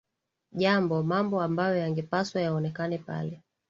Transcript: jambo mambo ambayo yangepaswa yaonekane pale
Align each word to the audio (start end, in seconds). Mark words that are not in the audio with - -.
jambo 0.51 1.03
mambo 1.03 1.41
ambayo 1.41 1.77
yangepaswa 1.77 2.41
yaonekane 2.41 2.97
pale 2.97 3.41